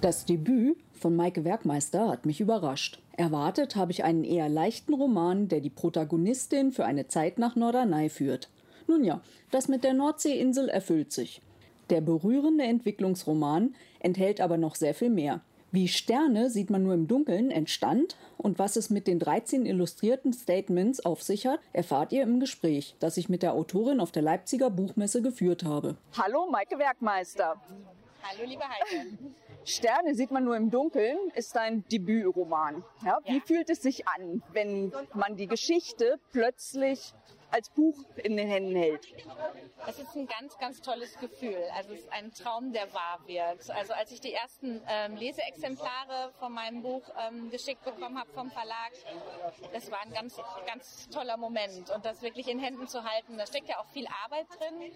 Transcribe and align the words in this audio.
Das 0.00 0.24
Debüt 0.24 0.78
von 0.94 1.14
Maike 1.14 1.44
Werkmeister 1.44 2.08
hat 2.08 2.24
mich 2.24 2.40
überrascht. 2.40 3.02
Erwartet 3.18 3.76
habe 3.76 3.92
ich 3.92 4.02
einen 4.02 4.24
eher 4.24 4.48
leichten 4.48 4.94
Roman, 4.94 5.48
der 5.48 5.60
die 5.60 5.68
Protagonistin 5.68 6.72
für 6.72 6.86
eine 6.86 7.06
Zeit 7.06 7.38
nach 7.38 7.54
Norderney 7.54 8.08
führt. 8.08 8.48
Nun 8.86 9.04
ja, 9.04 9.20
das 9.50 9.68
mit 9.68 9.84
der 9.84 9.92
Nordseeinsel 9.92 10.70
erfüllt 10.70 11.12
sich. 11.12 11.42
Der 11.90 12.00
berührende 12.00 12.64
Entwicklungsroman 12.64 13.74
enthält 13.98 14.40
aber 14.40 14.56
noch 14.56 14.74
sehr 14.74 14.94
viel 14.94 15.10
mehr. 15.10 15.42
Wie 15.70 15.86
Sterne 15.86 16.48
sieht 16.48 16.70
man 16.70 16.82
nur 16.82 16.94
im 16.94 17.06
Dunkeln 17.06 17.50
entstand 17.50 18.16
und 18.38 18.58
was 18.58 18.76
es 18.76 18.88
mit 18.88 19.06
den 19.06 19.18
13 19.18 19.66
illustrierten 19.66 20.32
Statements 20.32 21.04
auf 21.04 21.22
sich 21.22 21.46
hat, 21.46 21.60
erfahrt 21.74 22.12
ihr 22.12 22.22
im 22.22 22.40
Gespräch, 22.40 22.96
das 23.00 23.18
ich 23.18 23.28
mit 23.28 23.42
der 23.42 23.52
Autorin 23.52 24.00
auf 24.00 24.12
der 24.12 24.22
Leipziger 24.22 24.70
Buchmesse 24.70 25.20
geführt 25.20 25.62
habe. 25.62 25.98
Hallo, 26.16 26.48
Maike 26.50 26.78
Werkmeister. 26.78 27.60
Hallo, 28.22 28.48
liebe 28.48 28.62
Heike. 28.62 29.18
Sterne 29.64 30.14
sieht 30.14 30.30
man 30.30 30.44
nur 30.44 30.56
im 30.56 30.70
Dunkeln 30.70 31.16
ist 31.34 31.54
dein 31.54 31.84
Debütroman. 31.88 32.84
Ja, 33.04 33.18
wie 33.24 33.36
ja. 33.36 33.42
fühlt 33.44 33.70
es 33.70 33.82
sich 33.82 34.08
an, 34.08 34.42
wenn 34.52 34.92
man 35.14 35.36
die 35.36 35.46
Geschichte 35.46 36.18
plötzlich 36.32 37.14
als 37.50 37.70
Buch 37.70 37.96
in 38.16 38.36
den 38.36 38.48
Händen 38.48 38.76
hält. 38.76 39.06
Es 39.86 39.98
ist 39.98 40.14
ein 40.14 40.26
ganz, 40.26 40.58
ganz 40.58 40.80
tolles 40.80 41.18
Gefühl. 41.18 41.62
Also 41.76 41.92
es 41.92 42.00
ist 42.00 42.12
ein 42.12 42.32
Traum, 42.32 42.72
der 42.72 42.92
wahr 42.92 43.20
wird. 43.26 43.70
Also 43.70 43.92
als 43.92 44.12
ich 44.12 44.20
die 44.20 44.32
ersten 44.32 44.80
ähm, 44.88 45.16
Leseexemplare 45.16 46.32
von 46.38 46.52
meinem 46.52 46.82
Buch 46.82 47.02
ähm, 47.26 47.50
geschickt 47.50 47.84
bekommen 47.84 48.18
habe 48.18 48.30
vom 48.32 48.50
Verlag, 48.50 48.92
das 49.72 49.90
war 49.90 50.00
ein 50.02 50.12
ganz, 50.12 50.36
ganz 50.66 51.08
toller 51.08 51.36
Moment. 51.36 51.90
Und 51.90 52.04
das 52.04 52.22
wirklich 52.22 52.48
in 52.48 52.58
Händen 52.58 52.86
zu 52.88 53.04
halten, 53.04 53.36
da 53.38 53.46
steckt 53.46 53.68
ja 53.68 53.78
auch 53.78 53.86
viel 53.86 54.06
Arbeit 54.24 54.46
drin. 54.58 54.92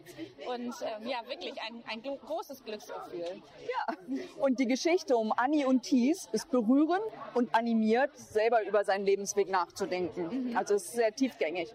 Und 0.46 0.74
ähm, 0.82 1.08
ja, 1.08 1.26
wirklich 1.28 1.54
ein, 1.62 1.82
ein 1.88 2.02
großes 2.02 2.64
Glücksgefühl. 2.64 3.42
Ja, 3.62 3.94
und 4.38 4.58
die 4.58 4.66
Geschichte 4.66 5.16
um 5.16 5.32
Annie 5.32 5.66
und 5.66 5.82
Thies 5.82 6.28
ist 6.32 6.50
berührend 6.50 7.04
und 7.34 7.54
animiert, 7.54 8.16
selber 8.16 8.62
über 8.64 8.84
seinen 8.84 9.04
Lebensweg 9.04 9.48
nachzudenken. 9.48 10.50
Mhm. 10.50 10.56
Also 10.56 10.74
es 10.74 10.84
ist 10.84 10.92
sehr 10.92 11.14
tiefgängig. 11.14 11.74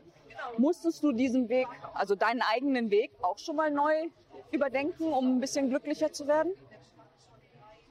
Musstest 0.58 1.04
du 1.04 1.12
diesen 1.12 1.50
Weg, 1.50 1.68
also 1.94 2.16
deinen 2.16 2.42
eigenen 2.42 2.92
Weg, 2.92 3.12
auch 3.22 3.38
schon 3.38 3.56
mal 3.56 3.72
neu 3.72 4.10
überdenken, 4.52 5.14
um 5.14 5.38
ein 5.38 5.40
bisschen 5.40 5.70
glücklicher 5.70 6.12
zu 6.12 6.28
werden? 6.28 6.54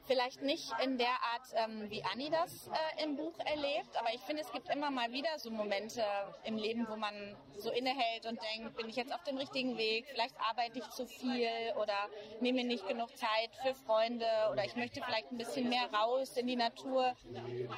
Vielleicht 0.09 0.41
nicht 0.41 0.73
in 0.83 0.97
der 0.97 1.07
Art, 1.07 1.45
ähm, 1.53 1.87
wie 1.91 2.03
Anni 2.03 2.31
das 2.31 2.67
äh, 2.67 3.03
im 3.03 3.15
Buch 3.15 3.37
erlebt, 3.45 3.95
aber 3.95 4.11
ich 4.11 4.21
finde, 4.21 4.41
es 4.41 4.51
gibt 4.51 4.67
immer 4.73 4.89
mal 4.89 5.11
wieder 5.11 5.37
so 5.37 5.51
Momente 5.51 6.03
im 6.45 6.57
Leben, 6.57 6.87
wo 6.89 6.95
man 6.95 7.37
so 7.57 7.69
innehält 7.69 8.25
und 8.25 8.39
denkt, 8.41 8.75
bin 8.75 8.89
ich 8.89 8.95
jetzt 8.95 9.13
auf 9.13 9.23
dem 9.23 9.37
richtigen 9.37 9.77
Weg? 9.77 10.07
Vielleicht 10.09 10.33
arbeite 10.39 10.79
ich 10.79 10.89
zu 10.89 11.05
viel 11.05 11.47
oder 11.79 11.93
nehme 12.39 12.63
mir 12.63 12.65
nicht 12.65 12.87
genug 12.87 13.15
Zeit 13.15 13.55
für 13.61 13.75
Freunde 13.75 14.25
oder 14.51 14.65
ich 14.65 14.75
möchte 14.75 14.99
vielleicht 15.05 15.31
ein 15.31 15.37
bisschen 15.37 15.69
mehr 15.69 15.93
raus 15.93 16.35
in 16.37 16.47
die 16.47 16.55
Natur. 16.55 17.13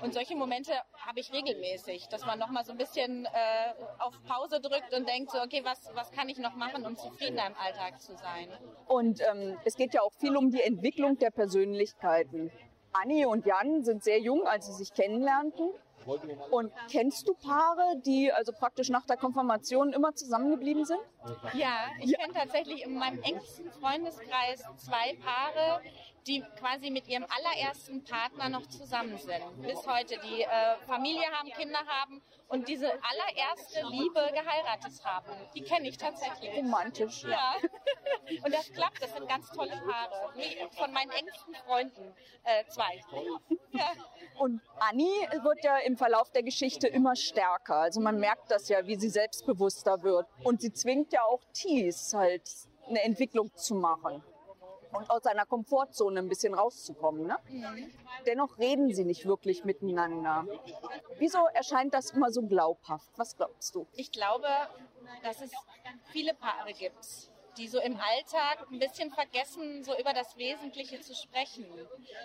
Und 0.02 0.14
solche 0.14 0.38
Momente 0.38 0.72
habe 1.06 1.20
ich 1.20 1.34
regelmäßig, 1.34 2.08
dass 2.08 2.26
man 2.26 2.40
nochmal 2.40 2.64
so 2.64 2.72
ein 2.72 2.78
bisschen 2.78 3.26
äh, 3.26 3.74
auf 4.00 4.14
Pause 4.24 4.62
drückt 4.62 4.94
und 4.94 5.06
denkt, 5.06 5.32
so, 5.32 5.42
okay, 5.42 5.66
was, 5.66 5.90
was 5.96 6.12
kann 6.12 6.30
ich 6.30 6.38
noch 6.38 6.56
machen, 6.56 6.86
um 6.86 6.96
zufriedener 6.96 7.48
im 7.48 7.56
Alltag 7.56 8.00
zu 8.02 8.16
sein? 8.16 8.48
Und 8.88 9.20
ähm, 9.30 9.60
es 9.66 9.76
geht 9.76 9.94
ja 9.94 10.02
auch 10.02 10.14
viel 10.14 10.38
um 10.38 10.50
die 10.50 10.62
Entwicklung 10.62 11.18
der 11.18 11.32
Persönlichkeit. 11.32 12.21
Möglichkeiten. 12.30 12.52
Anni 12.94 13.26
und 13.26 13.46
Jan 13.46 13.84
sind 13.84 14.04
sehr 14.04 14.20
jung, 14.20 14.46
als 14.46 14.68
sie 14.68 14.74
sich 14.74 14.94
kennenlernten. 14.94 15.70
Und 16.50 16.74
kennst 16.90 17.28
du 17.28 17.36
Paare, 17.36 18.02
die 18.04 18.32
also 18.32 18.52
praktisch 18.52 18.90
nach 18.90 19.06
der 19.06 19.18
Konfirmation 19.18 19.94
immer 19.94 20.16
zusammengeblieben 20.16 20.84
sind? 20.84 21.00
Ja, 21.54 21.86
ich 22.00 22.10
ja. 22.10 22.18
kenne 22.18 22.34
tatsächlich 22.34 22.84
in 22.84 22.96
meinem 22.96 23.22
engsten 23.22 23.70
Freundeskreis 23.72 24.64
zwei 24.78 25.16
Paare, 25.24 25.82
die 26.28 26.44
quasi 26.60 26.90
mit 26.90 27.08
ihrem 27.08 27.26
allerersten 27.26 28.04
Partner 28.04 28.50
noch 28.50 28.68
zusammen 28.68 29.18
sind. 29.18 29.62
Bis 29.62 29.86
heute. 29.88 30.20
Die 30.24 30.44
äh, 30.44 30.76
Familie 30.86 31.26
haben, 31.32 31.50
Kinder 31.52 31.80
haben 31.88 32.22
und 32.48 32.68
diese 32.68 32.88
allererste 32.88 33.88
Liebe 33.90 34.30
geheiratet 34.34 35.04
haben. 35.04 35.32
Die 35.56 35.62
kenne 35.62 35.88
ich 35.88 35.98
tatsächlich. 35.98 36.56
Romantisch. 36.58 37.24
Ja. 37.24 37.56
Und 38.44 38.54
das 38.54 38.72
klappt. 38.72 39.02
Das 39.02 39.14
sind 39.14 39.28
ganz 39.28 39.50
tolle 39.52 39.72
Paare. 39.72 40.34
Von 40.72 40.92
meinen 40.92 41.12
engsten 41.12 41.56
Freunden. 41.66 42.14
Äh, 42.44 42.66
zwei. 42.68 43.02
Ja. 43.72 43.92
Und 44.38 44.62
Annie 44.80 45.08
wird 45.44 45.64
ja 45.64 45.78
im 45.78 45.98
Verlauf 45.98 46.30
der 46.32 46.44
Geschichte 46.44 46.88
immer 46.88 47.16
stärker. 47.16 47.76
Also 47.76 48.02
man 48.02 48.20
merkt 48.20 48.52
das 48.52 48.68
ja, 48.70 48.86
wie 48.86 48.96
sie 48.96 49.10
selbstbewusster 49.10 50.04
wird. 50.04 50.28
Und 50.44 50.62
sie 50.62 50.74
zwingt 50.74 51.14
ja 51.14 51.24
auch 51.24 51.42
Thies 51.54 52.14
halt 52.14 52.50
eine 52.88 53.02
Entwicklung 53.04 53.54
zu 53.56 53.76
machen 53.76 54.24
und 54.94 55.10
aus 55.10 55.24
seiner 55.24 55.46
Komfortzone 55.46 56.20
ein 56.20 56.30
bisschen 56.30 56.54
rauszukommen. 56.54 57.28
Ne? 57.28 57.38
Mhm. 57.50 57.92
Dennoch 58.26 58.58
reden 58.58 58.94
sie 58.94 59.06
nicht 59.06 59.26
wirklich 59.26 59.64
miteinander. 59.64 60.46
Wieso 61.18 61.46
erscheint 61.54 61.94
das 61.94 62.12
immer 62.12 62.32
so 62.32 62.42
glaubhaft? 62.44 63.12
Was 63.18 63.36
glaubst 63.36 63.76
du? 63.76 63.88
Ich 63.94 64.12
glaube, 64.12 64.48
dass 65.24 65.42
es 65.42 65.52
viele 66.12 66.34
Paare 66.34 66.74
gibt, 66.74 67.30
die 67.58 67.68
so 67.68 67.80
im 67.80 67.98
Alltag 67.98 68.68
ein 68.72 68.80
bisschen 68.80 69.12
vergessen, 69.12 69.84
so 69.84 69.98
über 69.98 70.14
das 70.14 70.38
Wesentliche 70.38 71.02
zu 71.02 71.14
sprechen. 71.16 71.66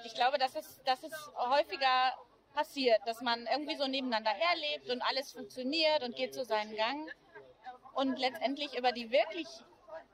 Ich 0.04 0.15
glaube, 0.15 0.38
dass 0.38 0.54
es, 0.54 0.83
dass 0.84 1.03
es 1.03 1.12
häufiger 1.37 2.15
passiert, 2.54 3.00
dass 3.06 3.21
man 3.21 3.47
irgendwie 3.47 3.77
so 3.77 3.87
nebeneinander 3.87 4.31
herlebt 4.31 4.88
und 4.91 5.03
alles 5.03 5.33
funktioniert 5.33 6.03
und 6.03 6.16
geht 6.16 6.33
so 6.33 6.43
seinen 6.43 6.75
Gang 6.75 7.10
und 7.94 8.19
letztendlich 8.19 8.77
über 8.78 8.93
die 8.93 9.10
wirklich 9.10 9.47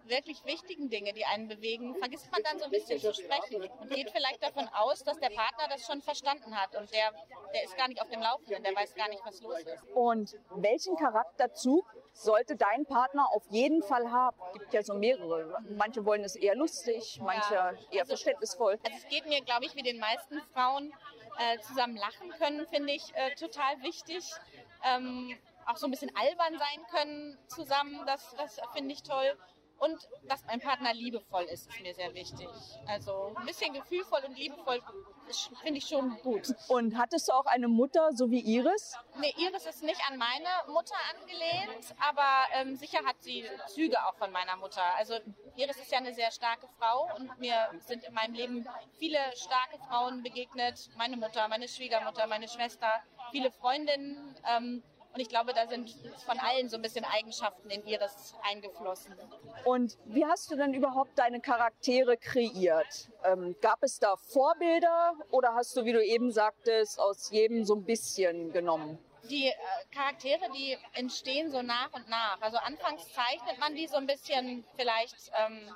wirklich 0.09 0.45
wichtigen 0.45 0.91
Dinge, 0.91 1.13
die 1.13 1.25
einen 1.25 1.49
bewegen, 1.49 1.95
vergisst 1.97 2.31
man 2.33 2.43
dann 2.43 2.59
so 2.59 2.65
ein 2.65 2.71
bisschen 2.71 2.99
zu 2.99 3.13
sprechen 3.15 3.63
und 3.63 3.91
geht 3.91 4.11
vielleicht 4.11 4.43
davon 4.43 4.69
aus, 4.69 5.03
dass 5.05 5.19
der 5.19 5.31
Partner 5.31 5.69
das 5.69 5.87
schon 5.87 6.03
verstanden 6.03 6.57
hat 6.57 6.75
und 6.77 6.93
der, 6.93 7.13
der 7.55 7.65
ist 7.65 7.77
gar 7.77 7.89
nicht 7.89 8.01
auf 8.01 8.09
dem 8.09 8.21
Laufenden, 8.21 8.63
der 8.63 8.75
weiß 8.75 8.95
gar 8.95 9.09
nicht, 9.09 9.23
was 9.25 9.41
los 9.41 9.61
ist. 9.61 9.85
Und 9.95 10.39
welchen 10.57 10.97
Charakterzug 10.97 11.85
sollte 12.13 12.57
dein 12.57 12.85
Partner 12.87 13.27
auf 13.33 13.45
jeden 13.51 13.83
Fall 13.83 14.11
haben? 14.11 14.37
Es 14.53 14.61
gibt 14.61 14.75
ja 14.75 14.83
so 14.83 14.95
mehrere. 14.95 15.63
Manche 15.77 16.05
wollen 16.05 16.25
es 16.25 16.37
eher 16.37 16.55
lustig, 16.55 17.21
manche 17.23 17.55
ja. 17.55 17.73
eher 17.91 18.01
also, 18.01 18.11
verständnisvoll. 18.11 18.79
Also 18.84 18.97
es 18.97 19.09
geht 19.09 19.27
mir, 19.27 19.41
glaube 19.43 19.65
ich, 19.65 19.75
wie 19.77 19.83
den 19.83 19.99
meisten 19.99 20.41
Frauen, 20.53 20.93
äh, 21.39 21.59
zusammen 21.61 21.97
lachen 21.97 22.31
können, 22.39 22.67
finde 22.67 22.93
ich 22.93 23.15
äh, 23.15 23.34
total 23.34 23.83
wichtig. 23.83 24.31
Ähm, 24.84 25.37
auch 25.67 25.77
so 25.77 25.87
ein 25.87 25.91
bisschen 25.91 26.15
albern 26.17 26.59
sein 26.59 26.87
können 26.91 27.39
zusammen, 27.47 28.05
das, 28.07 28.34
das 28.37 28.61
finde 28.75 28.93
ich 28.93 29.03
toll. 29.03 29.37
Und 29.82 30.09
dass 30.28 30.44
mein 30.44 30.60
Partner 30.60 30.94
liebevoll 30.94 31.43
ist, 31.43 31.69
ist 31.69 31.81
mir 31.81 31.93
sehr 31.93 32.15
wichtig. 32.15 32.48
Also 32.87 33.34
ein 33.34 33.47
bisschen 33.47 33.75
gefühlvoll 33.75 34.20
und 34.25 34.38
liebevoll 34.38 34.81
finde 35.60 35.78
ich 35.78 35.88
schon 35.88 36.16
gut. 36.19 36.54
Und 36.69 36.97
hattest 36.97 37.28
du 37.28 37.32
auch 37.32 37.47
eine 37.47 37.66
Mutter, 37.66 38.10
so 38.12 38.31
wie 38.31 38.38
Iris? 38.38 38.97
Nee, 39.19 39.34
Iris 39.38 39.66
ist 39.66 39.82
nicht 39.82 40.00
an 40.09 40.19
meine 40.19 40.48
Mutter 40.69 40.94
angelehnt, 41.12 41.97
aber 41.98 42.44
ähm, 42.54 42.76
sicher 42.76 43.04
hat 43.04 43.16
sie 43.22 43.44
Züge 43.66 43.97
auch 44.06 44.15
von 44.15 44.31
meiner 44.31 44.56
Mutter. 44.56 44.84
Also 44.98 45.15
Iris 45.56 45.78
ist 45.78 45.91
ja 45.91 45.98
eine 45.98 46.15
sehr 46.15 46.31
starke 46.31 46.69
Frau 46.78 47.09
und 47.16 47.37
mir 47.41 47.56
sind 47.81 48.04
in 48.04 48.15
meinem 48.15 48.34
Leben 48.34 48.69
viele 49.00 49.19
starke 49.34 49.78
Frauen 49.88 50.22
begegnet. 50.22 50.91
Meine 50.97 51.16
Mutter, 51.16 51.48
meine 51.48 51.66
Schwiegermutter, 51.66 52.28
meine 52.28 52.47
Schwester, 52.47 53.03
viele 53.32 53.50
Freundinnen. 53.50 54.37
Ähm, 54.48 54.84
und 55.15 55.21
ich 55.21 55.28
glaube, 55.28 55.53
da 55.53 55.67
sind 55.67 55.95
von 56.25 56.39
allen 56.39 56.69
so 56.69 56.77
ein 56.77 56.83
bisschen 56.83 57.05
Eigenschaften 57.05 57.69
in 57.69 57.87
ihres 57.87 58.34
eingeflossen. 58.43 59.15
Und 59.65 59.99
wie 60.06 60.25
hast 60.25 60.50
du 60.50 60.56
denn 60.56 60.73
überhaupt 60.73 61.19
deine 61.19 61.41
Charaktere 61.41 62.17
kreiert? 62.17 63.11
Ähm, 63.25 63.55
gab 63.61 63.83
es 63.83 63.99
da 63.99 64.17
Vorbilder 64.17 65.15
oder 65.31 65.55
hast 65.55 65.77
du, 65.77 65.84
wie 65.84 65.93
du 65.93 66.03
eben 66.03 66.33
sagtest, 66.33 66.99
aus 66.99 67.31
jedem 67.31 67.65
so 67.65 67.75
ein 67.75 67.84
bisschen 67.84 68.53
genommen? 68.53 68.99
Die 69.28 69.49
äh, 69.49 69.55
Charaktere, 69.95 70.51
die 70.55 70.77
entstehen 70.95 71.51
so 71.51 71.62
nach 71.62 71.93
und 71.93 72.09
nach. 72.09 72.41
Also 72.41 72.56
anfangs 72.56 73.12
zeichnet 73.12 73.59
man 73.60 73.75
die 73.75 73.86
so 73.86 73.97
ein 73.97 74.07
bisschen 74.07 74.65
vielleicht 74.77 75.31
ähm, 75.36 75.71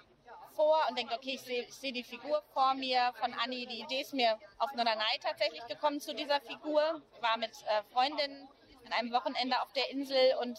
vor 0.55 0.79
und 0.89 0.99
denkt, 0.99 1.13
okay, 1.13 1.35
ich 1.35 1.43
sehe 1.43 1.67
seh 1.69 1.93
die 1.93 2.03
Figur 2.03 2.43
vor 2.55 2.75
mir 2.75 3.13
von 3.21 3.33
Annie. 3.35 3.67
Die 3.67 3.81
Idee 3.81 4.01
ist 4.01 4.15
mir 4.15 4.39
auf 4.59 4.73
Norderney 4.73 5.19
tatsächlich 5.21 5.65
gekommen 5.67 6.01
zu 6.01 6.15
dieser 6.15 6.41
Figur. 6.41 7.03
War 7.21 7.37
mit 7.37 7.53
äh, 7.67 7.83
Freundinnen 7.93 8.49
an 8.87 8.93
einem 8.93 9.13
Wochenende 9.13 9.61
auf 9.63 9.73
der 9.73 9.91
Insel 9.91 10.37
und 10.41 10.59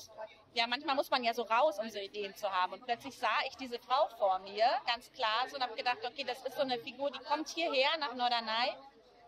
ja, 0.54 0.66
manchmal 0.68 0.96
muss 0.96 1.12
man 1.12 1.24
ja 1.24 1.34
so 1.34 1.44
raus, 1.44 1.78
um 1.80 1.90
so 1.90 2.00
Ideen 2.00 2.36
zu 2.36 2.52
haben. 2.52 2.74
Und 2.74 2.86
plötzlich 2.86 3.18
sah 3.18 3.40
ich 3.48 3.56
diese 3.58 3.80
Frau 3.80 4.08
vor 4.18 4.40
mir, 4.40 4.66
ganz 4.88 5.12
klar, 5.12 5.48
so 5.50 5.56
und 5.56 5.62
habe 5.62 5.76
gedacht, 5.76 6.00
okay, 6.04 6.24
das 6.24 6.44
ist 6.46 6.56
so 6.56 6.62
eine 6.62 6.80
Figur, 6.80 7.12
die 7.12 7.20
kommt 7.20 7.48
hierher 7.50 7.90
nach 8.00 8.16
Norderney 8.16 8.74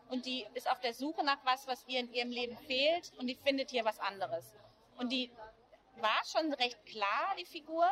und 0.09 0.25
die 0.25 0.45
ist 0.55 0.69
auf 0.69 0.79
der 0.79 0.93
Suche 0.93 1.23
nach 1.23 1.37
was, 1.45 1.67
was 1.67 1.85
ihr 1.87 1.99
in 1.99 2.11
ihrem 2.11 2.31
Leben 2.31 2.57
fehlt 2.57 3.11
und 3.17 3.27
die 3.27 3.35
findet 3.35 3.69
hier 3.69 3.85
was 3.85 3.99
anderes. 3.99 4.55
Und 4.97 5.11
die 5.11 5.31
war 5.97 6.21
schon 6.25 6.51
recht 6.53 6.83
klar, 6.85 7.35
die 7.39 7.45
Figur. 7.45 7.87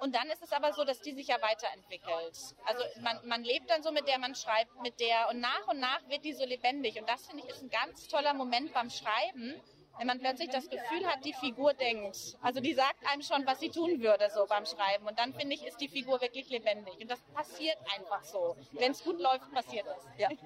Und 0.00 0.14
dann 0.14 0.28
ist 0.30 0.42
es 0.42 0.52
aber 0.52 0.72
so, 0.72 0.84
dass 0.84 1.00
die 1.00 1.12
sich 1.12 1.28
ja 1.28 1.40
weiterentwickelt. 1.40 2.36
Also 2.64 2.84
man, 3.00 3.26
man 3.26 3.44
lebt 3.44 3.70
dann 3.70 3.82
so 3.82 3.92
mit 3.92 4.08
der, 4.08 4.18
man 4.18 4.34
schreibt 4.34 4.74
mit 4.82 4.98
der 5.00 5.28
und 5.28 5.40
nach 5.40 5.68
und 5.68 5.78
nach 5.78 6.00
wird 6.08 6.24
die 6.24 6.32
so 6.32 6.44
lebendig. 6.44 6.98
Und 6.98 7.08
das 7.08 7.26
finde 7.26 7.44
ich 7.44 7.50
ist 7.50 7.62
ein 7.62 7.70
ganz 7.70 8.08
toller 8.08 8.34
Moment 8.34 8.72
beim 8.72 8.90
Schreiben, 8.90 9.60
wenn 9.98 10.06
man 10.06 10.18
plötzlich 10.18 10.50
das 10.50 10.68
Gefühl 10.68 11.06
hat, 11.06 11.24
die 11.24 11.32
Figur 11.32 11.72
denkt. 11.74 12.36
Also 12.42 12.60
die 12.60 12.74
sagt 12.74 13.06
einem 13.10 13.22
schon, 13.22 13.46
was 13.46 13.60
sie 13.60 13.70
tun 13.70 14.00
würde 14.00 14.28
so 14.34 14.46
beim 14.46 14.66
Schreiben. 14.66 15.06
Und 15.06 15.18
dann 15.18 15.32
finde 15.34 15.54
ich, 15.54 15.64
ist 15.64 15.80
die 15.80 15.88
Figur 15.88 16.20
wirklich 16.20 16.48
lebendig. 16.48 16.94
Und 17.00 17.10
das 17.10 17.20
passiert 17.34 17.78
einfach 17.96 18.22
so. 18.24 18.56
Wenn 18.72 18.92
es 18.92 19.04
gut 19.04 19.20
läuft, 19.20 19.50
passiert 19.52 19.86
es. 19.86 20.04
Ja. 20.18 20.28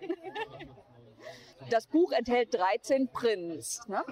Das 1.70 1.88
Buch 1.88 2.12
enthält 2.12 2.54
13 2.54 3.08
Prints. 3.08 3.86
Ne? 3.88 4.02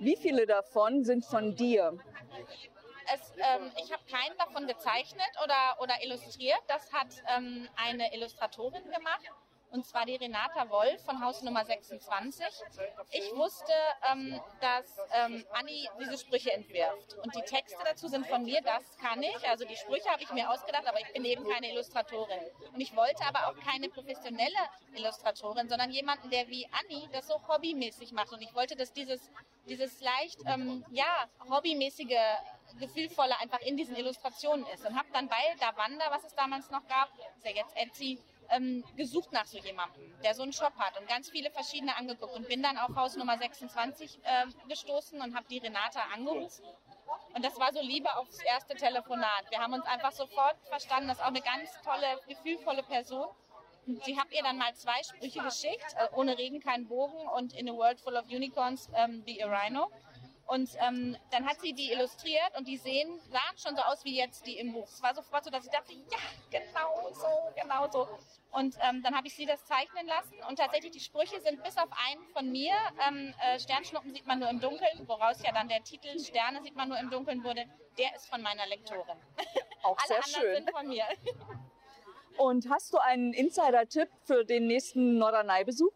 Wie 0.00 0.16
viele 0.16 0.44
davon 0.44 1.04
sind 1.04 1.24
von 1.24 1.54
dir? 1.54 1.96
Es, 3.14 3.32
ähm, 3.36 3.70
ich 3.82 3.92
habe 3.92 4.02
keinen 4.10 4.36
davon 4.36 4.66
gezeichnet 4.66 5.30
oder, 5.44 5.80
oder 5.80 6.02
illustriert. 6.02 6.60
Das 6.66 6.92
hat 6.92 7.06
ähm, 7.36 7.68
eine 7.76 8.12
Illustratorin 8.12 8.82
gemacht 8.84 9.30
und 9.72 9.86
zwar 9.86 10.04
die 10.04 10.16
Renata 10.16 10.68
Wolf 10.68 11.02
von 11.04 11.24
Haus 11.24 11.42
Nummer 11.42 11.64
26. 11.64 12.44
Ich 13.10 13.34
wusste, 13.34 13.72
ähm, 14.10 14.40
dass 14.60 14.98
ähm, 15.14 15.44
Anni 15.52 15.88
diese 15.98 16.18
Sprüche 16.18 16.52
entwirft 16.52 17.14
und 17.22 17.34
die 17.34 17.42
Texte 17.42 17.78
dazu 17.84 18.08
sind 18.08 18.26
von 18.26 18.44
mir, 18.44 18.60
das 18.62 18.98
kann 18.98 19.22
ich. 19.22 19.48
Also 19.48 19.64
die 19.64 19.76
Sprüche 19.76 20.08
habe 20.10 20.22
ich 20.22 20.30
mir 20.32 20.50
ausgedacht, 20.50 20.86
aber 20.86 21.00
ich 21.00 21.12
bin 21.12 21.24
eben 21.24 21.48
keine 21.48 21.70
Illustratorin. 21.70 22.40
Und 22.72 22.80
ich 22.80 22.94
wollte 22.94 23.24
aber 23.24 23.48
auch 23.48 23.58
keine 23.64 23.88
professionelle 23.88 24.50
Illustratorin, 24.94 25.68
sondern 25.68 25.90
jemanden, 25.90 26.28
der 26.30 26.48
wie 26.48 26.68
Anni 26.72 27.08
das 27.12 27.26
so 27.26 27.40
hobbymäßig 27.48 28.12
macht. 28.12 28.32
Und 28.32 28.42
ich 28.42 28.54
wollte, 28.54 28.76
dass 28.76 28.92
dieses, 28.92 29.30
dieses 29.66 30.00
leicht, 30.00 30.40
ähm, 30.46 30.84
ja, 30.90 31.28
hobbymäßige 31.48 32.18
gefühlvolle 32.78 33.38
einfach 33.38 33.60
in 33.60 33.76
diesen 33.76 33.96
Illustrationen 33.96 34.66
ist. 34.74 34.84
Und 34.84 34.96
habe 34.96 35.08
dann 35.12 35.28
bei 35.28 35.42
Davanda, 35.60 36.10
was 36.10 36.24
es 36.24 36.34
damals 36.34 36.70
noch 36.70 36.86
gab, 36.88 37.08
ist 37.36 37.44
ja 37.44 37.52
jetzt 37.52 37.76
Etsy, 37.76 38.18
ähm, 38.52 38.84
gesucht 38.96 39.32
nach 39.32 39.46
so 39.46 39.58
jemandem, 39.58 40.14
der 40.22 40.34
so 40.34 40.42
einen 40.42 40.52
Shop 40.52 40.74
hat 40.76 40.98
und 41.00 41.08
ganz 41.08 41.30
viele 41.30 41.50
verschiedene 41.50 41.96
angeguckt 41.96 42.34
und 42.34 42.48
bin 42.48 42.62
dann 42.62 42.78
auf 42.78 42.94
Haus 42.96 43.16
Nummer 43.16 43.38
26 43.38 44.20
äh, 44.22 44.46
gestoßen 44.68 45.20
und 45.20 45.34
habe 45.34 45.46
die 45.48 45.58
Renata 45.58 46.00
angerufen. 46.14 46.64
Und 47.34 47.44
das 47.44 47.58
war 47.58 47.72
so 47.72 47.80
Liebe 47.80 48.14
aufs 48.16 48.40
erste 48.42 48.74
Telefonat. 48.74 49.50
Wir 49.50 49.58
haben 49.58 49.72
uns 49.72 49.86
einfach 49.86 50.12
sofort 50.12 50.56
verstanden. 50.68 51.08
Das 51.08 51.18
ist 51.18 51.22
auch 51.22 51.28
eine 51.28 51.40
ganz 51.40 51.70
tolle, 51.82 52.20
gefühlvolle 52.28 52.82
Person. 52.82 53.26
Und 53.86 54.04
sie 54.04 54.18
hat 54.18 54.30
ihr 54.30 54.42
dann 54.42 54.58
mal 54.58 54.74
zwei 54.74 55.02
Sprüche 55.02 55.40
geschickt, 55.42 55.96
äh, 55.96 56.08
ohne 56.14 56.38
Regen 56.38 56.60
kein 56.60 56.86
Bogen 56.86 57.26
und 57.28 57.54
In 57.54 57.68
a 57.68 57.72
World 57.72 58.00
Full 58.00 58.16
of 58.16 58.26
Unicorns, 58.26 58.88
ähm, 58.94 59.24
Be 59.24 59.38
a 59.42 59.48
Rhino. 59.48 59.90
Und 60.52 60.68
ähm, 60.86 61.16
dann 61.30 61.46
hat 61.46 61.62
sie 61.62 61.72
die 61.72 61.92
illustriert 61.92 62.58
und 62.58 62.68
die 62.68 62.76
sehen, 62.76 63.18
sahen 63.30 63.56
schon 63.56 63.74
so 63.74 63.80
aus 63.80 64.04
wie 64.04 64.18
jetzt 64.18 64.46
die 64.46 64.58
im 64.58 64.74
Buch. 64.74 64.86
Es 64.86 65.02
war 65.02 65.14
sofort 65.14 65.44
so, 65.44 65.50
dass 65.50 65.64
ich 65.64 65.70
dachte, 65.70 65.94
ja, 65.94 66.18
genau 66.50 67.10
so, 67.14 67.26
genau 67.58 67.90
so. 67.90 68.06
Und 68.50 68.76
ähm, 68.86 69.02
dann 69.02 69.16
habe 69.16 69.28
ich 69.28 69.34
sie 69.34 69.46
das 69.46 69.64
zeichnen 69.64 70.06
lassen 70.06 70.34
und 70.50 70.58
tatsächlich 70.58 70.92
die 70.92 71.00
Sprüche 71.00 71.40
sind 71.40 71.62
bis 71.62 71.78
auf 71.78 71.88
einen 72.06 72.22
von 72.34 72.52
mir. 72.52 72.74
Ähm, 73.08 73.32
äh, 73.40 73.58
Sternschnuppen 73.58 74.12
sieht 74.12 74.26
man 74.26 74.40
nur 74.40 74.50
im 74.50 74.60
Dunkeln, 74.60 75.08
woraus 75.08 75.42
ja 75.42 75.52
dann 75.52 75.68
der 75.68 75.82
Titel 75.84 76.18
Sterne 76.18 76.62
sieht 76.62 76.76
man 76.76 76.90
nur 76.90 76.98
im 76.98 77.08
Dunkeln 77.08 77.42
wurde. 77.42 77.64
Der 77.96 78.14
ist 78.14 78.28
von 78.28 78.42
meiner 78.42 78.66
Lektorin. 78.66 79.16
Auch 79.82 79.96
Alle 80.04 80.06
sehr 80.06 80.16
anderen 80.18 80.42
schön. 80.42 80.54
sind 80.56 80.70
von 80.70 80.86
mir. 80.86 81.04
Und 82.36 82.68
hast 82.68 82.92
du 82.92 82.98
einen 82.98 83.32
Insider-Tipp 83.32 84.10
für 84.26 84.44
den 84.44 84.66
nächsten 84.66 85.16
Norderney-Besuch? 85.16 85.94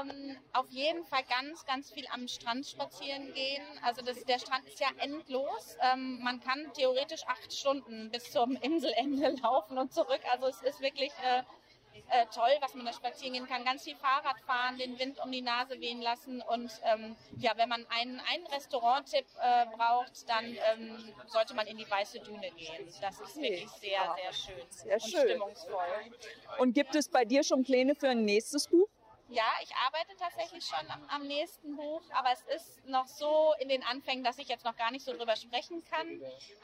Ähm, 0.00 0.36
auf 0.52 0.68
jeden 0.70 1.04
Fall 1.04 1.24
ganz, 1.24 1.64
ganz 1.66 1.92
viel 1.92 2.06
am 2.12 2.28
Strand 2.28 2.66
spazieren 2.66 3.32
gehen. 3.34 3.62
Also 3.82 4.02
das, 4.02 4.24
der 4.24 4.38
Strand 4.38 4.64
ist 4.66 4.80
ja 4.80 4.88
endlos. 4.98 5.76
Ähm, 5.92 6.20
man 6.22 6.40
kann 6.40 6.72
theoretisch 6.74 7.22
acht 7.26 7.52
Stunden 7.52 8.10
bis 8.10 8.30
zum 8.30 8.56
Inselende 8.62 9.34
laufen 9.42 9.78
und 9.78 9.92
zurück. 9.92 10.20
Also 10.30 10.46
es 10.46 10.62
ist 10.62 10.80
wirklich 10.80 11.10
äh, 11.24 11.42
äh, 12.10 12.26
toll, 12.32 12.50
was 12.60 12.74
man 12.74 12.84
da 12.86 12.92
spazieren 12.92 13.32
gehen 13.34 13.46
kann. 13.46 13.64
Ganz 13.64 13.84
viel 13.84 13.96
Fahrrad 13.96 14.38
fahren, 14.40 14.78
den 14.78 14.98
Wind 14.98 15.18
um 15.24 15.32
die 15.32 15.42
Nase 15.42 15.80
wehen 15.80 16.00
lassen. 16.00 16.42
Und 16.42 16.70
ähm, 16.84 17.16
ja, 17.38 17.52
wenn 17.56 17.68
man 17.68 17.86
einen, 17.88 18.20
einen 18.20 18.46
Restaurant-Tipp 18.46 19.26
äh, 19.40 19.66
braucht, 19.76 20.28
dann 20.28 20.44
ähm, 20.44 21.14
sollte 21.26 21.54
man 21.54 21.66
in 21.66 21.76
die 21.76 21.90
Weiße 21.90 22.20
Düne 22.20 22.50
gehen. 22.56 22.92
Das 23.00 23.20
ist 23.20 23.36
wirklich 23.36 23.68
sehr, 23.70 24.14
sehr 24.16 24.32
schön 24.32 24.66
Sehr 24.70 24.94
und 24.94 25.02
schön. 25.02 25.20
stimmungsvoll. 25.20 26.12
Und 26.58 26.74
gibt 26.74 26.94
es 26.94 27.08
bei 27.08 27.24
dir 27.24 27.42
schon 27.42 27.64
Pläne 27.64 27.94
für 27.94 28.10
ein 28.10 28.24
nächstes 28.24 28.68
Buch? 28.68 28.88
Ja, 29.32 29.50
ich 29.62 29.74
arbeite 29.76 30.14
tatsächlich 30.18 30.62
schon 30.62 30.90
am, 30.90 31.08
am 31.08 31.26
nächsten 31.26 31.74
Buch, 31.74 32.02
aber 32.12 32.32
es 32.32 32.42
ist 32.54 32.84
noch 32.86 33.06
so 33.06 33.54
in 33.60 33.70
den 33.70 33.82
Anfängen, 33.82 34.22
dass 34.22 34.36
ich 34.36 34.48
jetzt 34.48 34.64
noch 34.64 34.76
gar 34.76 34.90
nicht 34.90 35.06
so 35.06 35.16
drüber 35.16 35.36
sprechen 35.36 35.82
kann. 35.90 36.20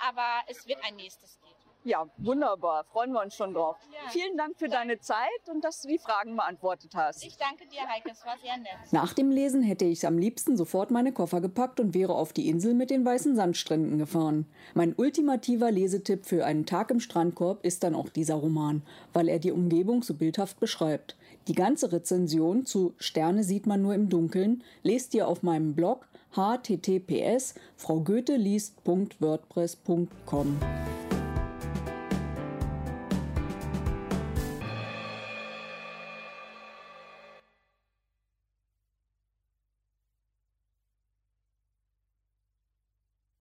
Aber 0.07 0.43
es 0.49 0.67
wird 0.67 0.85
ein 0.85 0.97
nächstes 0.97 1.41
geben. 1.41 1.68
Ja, 1.85 2.07
wunderbar. 2.19 2.85
Freuen 2.85 3.13
wir 3.13 3.23
uns 3.23 3.35
schon 3.35 3.55
drauf. 3.55 3.77
Ja. 3.93 4.11
Vielen 4.11 4.37
Dank 4.37 4.59
für 4.59 4.69
deine 4.69 4.99
Zeit 5.01 5.49
und 5.51 5.65
dass 5.65 5.81
du 5.81 5.89
die 5.89 5.99
Fragen 5.99 6.37
beantwortet 6.37 6.95
hast. 6.95 7.25
Ich 7.25 7.37
danke 7.37 7.67
dir, 7.67 7.89
Heike, 7.89 8.11
es 8.13 8.25
war 8.27 8.37
sehr 8.39 8.57
nett. 8.59 8.77
Nach 8.91 9.13
dem 9.13 9.31
Lesen 9.31 9.63
hätte 9.63 9.85
ich 9.85 10.07
am 10.07 10.19
liebsten 10.19 10.57
sofort 10.57 10.91
meine 10.91 11.13
Koffer 11.13 11.41
gepackt 11.41 11.79
und 11.81 11.95
wäre 11.95 12.15
auf 12.15 12.33
die 12.33 12.49
Insel 12.49 12.75
mit 12.75 12.91
den 12.91 13.05
weißen 13.05 13.37
Sandstränden 13.37 13.99
gefahren. 13.99 14.47
Mein 14.75 14.95
ultimativer 14.97 15.71
Lesetipp 15.71 16.27
für 16.27 16.45
einen 16.45 16.67
Tag 16.67 16.91
im 16.91 16.99
Strandkorb 17.01 17.65
ist 17.65 17.85
dann 17.85 17.95
auch 17.95 18.09
dieser 18.09 18.35
Roman, 18.35 18.83
weil 19.13 19.29
er 19.29 19.39
die 19.39 19.53
Umgebung 19.53 20.03
so 20.03 20.15
bildhaft 20.15 20.59
beschreibt. 20.61 21.17
Die 21.47 21.55
ganze 21.55 21.93
Rezension 21.93 22.67
zu 22.67 22.95
Sterne 22.99 23.45
sieht 23.45 23.67
man 23.67 23.81
nur 23.81 23.95
im 23.95 24.11
Dunkeln 24.11 24.63
lest 24.83 25.15
ihr 25.15 25.29
auf 25.29 25.43
meinem 25.43 25.75
Blog 25.75 26.07
https 26.33 27.55
fraugoetheliest.wordpress.com. 27.77 30.59